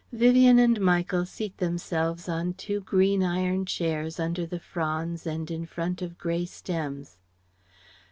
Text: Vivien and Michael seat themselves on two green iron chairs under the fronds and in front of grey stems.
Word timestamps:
Vivien 0.11 0.57
and 0.57 0.81
Michael 0.81 1.27
seat 1.27 1.59
themselves 1.59 2.27
on 2.27 2.55
two 2.55 2.79
green 2.81 3.21
iron 3.21 3.67
chairs 3.67 4.19
under 4.19 4.47
the 4.47 4.59
fronds 4.59 5.27
and 5.27 5.51
in 5.51 5.63
front 5.67 6.01
of 6.01 6.17
grey 6.17 6.43
stems. 6.45 7.17